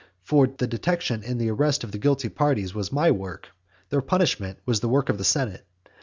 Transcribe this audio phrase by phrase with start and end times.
[0.23, 3.49] For the detection and arrest of the guilty parties was my work,
[3.89, 5.63] their punishment was the work of the senate.